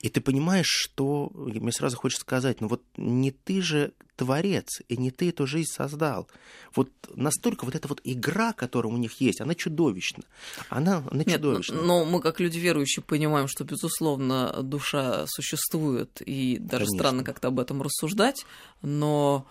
[0.00, 4.96] и ты понимаешь, что мне сразу хочется сказать, ну вот не ты же творец, и
[4.96, 6.28] не ты эту жизнь создал.
[6.74, 10.24] Вот настолько вот эта вот игра, которая у них есть, она чудовищна.
[10.68, 11.80] Она, она Нет, чудовищна.
[11.80, 16.98] Но мы, как люди верующие, понимаем, что, безусловно, душа существует, и даже Конечно.
[16.98, 18.44] странно как-то об этом рассуждать,
[18.82, 19.46] но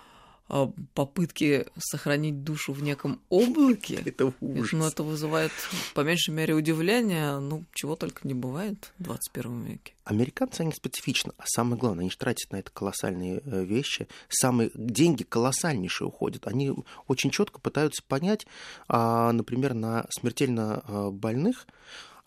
[0.94, 4.02] попытки сохранить душу в неком облаке.
[4.06, 4.72] Это ужас.
[4.74, 5.52] Ну, это вызывает,
[5.94, 7.40] по меньшей мере, удивление.
[7.40, 9.94] Ну, чего только не бывает в 21 веке.
[10.04, 11.34] Американцы, они специфичны.
[11.38, 14.08] А самое главное, они же тратят на это колоссальные э, вещи.
[14.28, 16.48] Самые деньги колоссальнейшие уходят.
[16.48, 16.74] Они
[17.08, 18.48] очень четко пытаются понять,
[18.88, 21.68] а, например, на смертельно а, больных,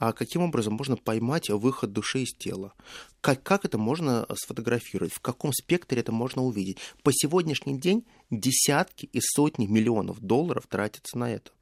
[0.02, 2.72] а каким образом можно поймать выход души из тела?
[3.20, 5.12] Как, как это можно сфотографировать?
[5.12, 6.78] В каком спектре это можно увидеть?
[7.04, 11.52] По сегодняшний день десятки и сотни миллионов долларов тратятся на это.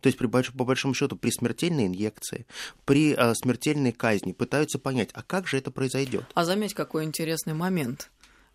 [0.00, 2.46] То есть, при, по большому счету, при смертельной инъекции,
[2.84, 6.26] при э, смертельной казни пытаются понять, а как же это произойдет.
[6.34, 8.10] А заметь, какой интересный момент.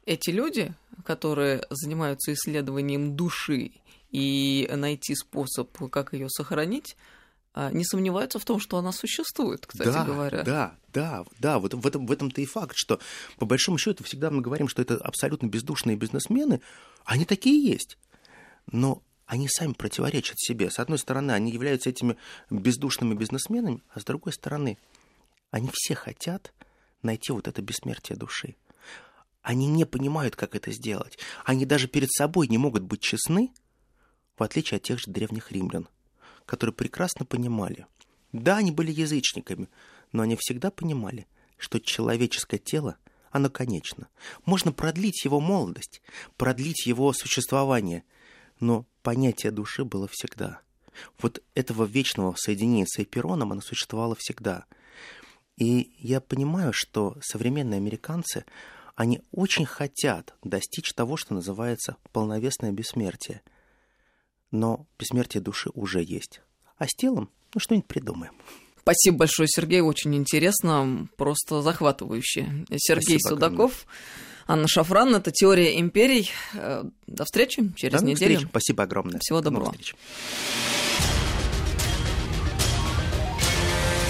[0.05, 3.71] Эти люди, которые занимаются исследованием души
[4.11, 6.95] и найти способ, как ее сохранить,
[7.55, 10.43] не сомневаются в том, что она существует, кстати да, говоря.
[10.43, 12.99] Да, да, да, вот в этом, в этом-то и факт, что
[13.37, 16.61] по большому счету всегда мы говорим, что это абсолютно бездушные бизнесмены,
[17.03, 17.97] они такие есть.
[18.71, 20.69] Но они сами противоречат себе.
[20.69, 22.17] С одной стороны, они являются этими
[22.49, 24.77] бездушными бизнесменами, а с другой стороны,
[25.51, 26.53] они все хотят
[27.01, 28.55] найти вот это бессмертие души.
[29.41, 31.17] Они не понимают, как это сделать.
[31.45, 33.51] Они даже перед собой не могут быть честны,
[34.37, 35.87] в отличие от тех же древних римлян,
[36.51, 37.87] которые прекрасно понимали.
[38.31, 39.69] Да, они были язычниками,
[40.11, 41.25] но они всегда понимали,
[41.57, 42.97] что человеческое тело,
[43.31, 44.07] оно конечно.
[44.45, 46.01] Можно продлить его молодость,
[46.37, 48.03] продлить его существование–
[48.61, 50.61] но понятие души было всегда.
[51.19, 54.65] Вот этого вечного соединения с Эйпероном, оно существовало всегда.
[55.57, 58.45] И я понимаю, что современные американцы,
[58.95, 63.41] они очень хотят достичь того, что называется полновесное бессмертие.
[64.51, 66.41] Но бессмертие души уже есть.
[66.77, 68.33] А с телом, ну, что-нибудь придумаем.
[68.81, 69.81] Спасибо большое, Сергей.
[69.81, 72.65] Очень интересно, просто захватывающе.
[72.77, 73.85] Сергей Спасибо, Судаков.
[73.85, 74.27] Огромное.
[74.47, 75.15] Анна Шафран.
[75.15, 76.29] Это «Теория империй».
[76.53, 78.35] Э, до встречи через До неделю.
[78.35, 78.49] Встреч.
[78.49, 79.19] Спасибо огромное.
[79.19, 79.73] Всего доброго.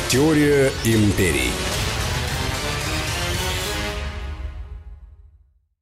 [0.09, 1.51] Теория империй.